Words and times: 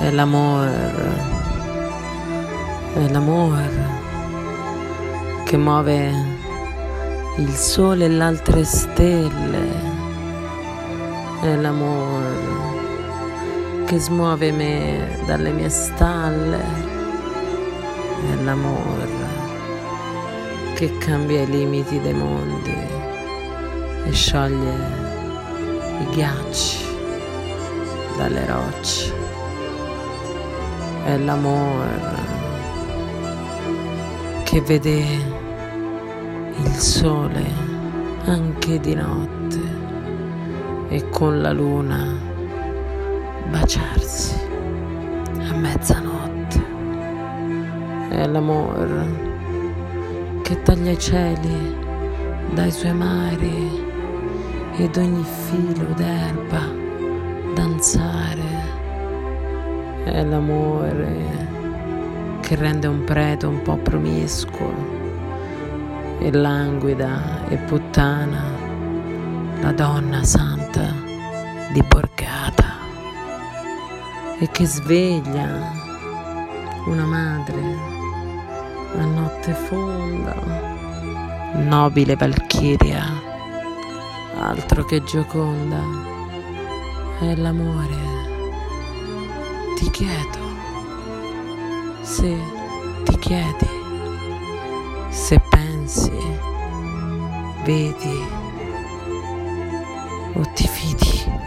è 0.00 0.10
l'amore, 0.10 1.02
è 2.94 3.08
l'amore 3.08 3.98
che 5.44 5.58
muove 5.58 6.12
il 7.36 7.54
sole 7.54 8.06
e 8.06 8.08
le 8.08 8.22
altre 8.22 8.64
stelle, 8.64 9.68
è 11.42 11.54
l'amore 11.54 12.48
che 13.84 13.98
smuove 13.98 14.50
me 14.52 15.18
dalle 15.26 15.50
mie 15.52 15.68
stalle, 15.68 16.62
è 18.30 18.42
l'amore 18.42 19.08
che 20.76 20.96
cambia 20.96 21.42
i 21.42 21.46
limiti 21.46 22.00
dei 22.00 22.14
mondi 22.14 22.74
e 24.06 24.12
scioglie 24.12 24.74
i 26.00 26.06
ghiacci 26.14 26.78
dalle 28.16 28.46
rocce 28.46 29.19
è 31.04 31.16
l'amore 31.18 32.28
che 34.44 34.60
vede 34.60 35.04
il 36.56 36.74
sole 36.74 37.44
anche 38.24 38.78
di 38.80 38.94
notte 38.94 39.60
e 40.88 41.08
con 41.08 41.40
la 41.40 41.52
luna 41.52 42.04
baciarsi 43.48 44.34
a 45.48 45.54
mezzanotte. 45.54 46.64
È 48.10 48.26
l'amore 48.26 49.28
che 50.42 50.60
taglia 50.62 50.90
i 50.90 50.98
cieli 50.98 51.76
dai 52.54 52.70
suoi 52.70 52.92
mari 52.92 53.88
ed 54.76 54.96
ogni 54.96 55.24
filo 55.24 55.92
d'erba 55.94 56.68
danzare 57.54 58.49
è 60.04 60.22
l'amore 60.22 61.48
che 62.40 62.54
rende 62.56 62.86
un 62.86 63.04
prete 63.04 63.46
un 63.46 63.62
po' 63.62 63.76
promiscuo. 63.76 64.98
E 66.18 66.32
languida 66.32 67.48
e 67.48 67.56
puttana 67.56 68.42
la 69.60 69.72
donna 69.72 70.22
santa 70.22 70.92
di 71.72 71.82
borgata 71.82 72.78
e 74.38 74.48
che 74.50 74.66
sveglia 74.66 75.72
una 76.86 77.04
madre 77.04 77.62
a 78.98 79.04
notte 79.04 79.52
fonda. 79.52 80.34
Nobile 81.54 82.16
valchiria 82.16 83.04
altro 84.38 84.84
che 84.84 85.02
gioconda 85.02 85.80
è 87.20 87.34
l'amore 87.36 88.19
ti 89.80 89.88
chiedo, 89.92 90.44
se 92.02 92.36
ti 93.06 93.16
chiedi, 93.16 93.66
se 95.08 95.40
pensi, 95.50 96.12
vedi 97.64 98.18
o 100.34 100.42
ti 100.54 100.68
fidi. 100.68 101.39